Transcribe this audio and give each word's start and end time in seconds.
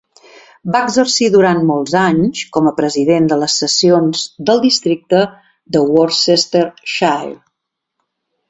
Va 0.75 0.79
exercir 0.85 1.27
durant 1.33 1.59
molts 1.71 1.97
anys 2.03 2.41
com 2.57 2.69
a 2.71 2.73
president 2.79 3.29
de 3.33 3.37
les 3.43 3.59
sessions 3.63 4.25
del 4.51 4.65
districte 4.67 5.23
de 5.77 5.85
Worcestershire. 5.93 7.35